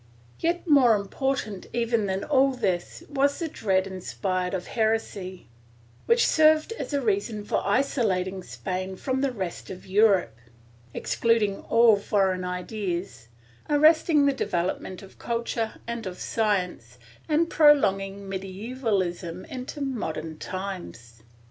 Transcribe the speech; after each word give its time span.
Yet 0.39 0.67
more 0.67 0.95
important 0.95 1.67
even 1.73 2.07
than 2.07 2.23
all 2.23 2.53
this 2.53 3.03
was 3.07 3.37
the 3.37 3.47
dread 3.47 3.85
inspired 3.85 4.55
of 4.55 4.65
heresy, 4.65 5.47
which 6.07 6.25
served 6.25 6.71
as 6.79 6.91
a 6.91 7.01
reason 7.03 7.45
for 7.45 7.61
isolating 7.63 8.41
Spain 8.41 8.95
from 8.95 9.21
the 9.21 9.31
rest 9.31 9.69
of 9.69 9.85
Europe, 9.85 10.35
excluding 10.91 11.61
all 11.69 11.97
foreign 11.97 12.43
ideas, 12.43 13.27
arrest 13.69 14.09
ing 14.09 14.25
the 14.25 14.33
development 14.33 15.03
of 15.03 15.19
culture 15.19 15.73
and 15.85 16.07
of 16.07 16.17
science, 16.19 16.97
and 17.29 17.51
prolonging 17.51 18.27
medievalism 18.27 19.45
into 19.51 19.81
modern 19.81 20.39
times. 20.39 21.21